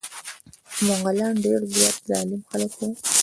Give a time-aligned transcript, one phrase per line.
[0.85, 2.87] مغولان ډير زيات ظالم خلک وه.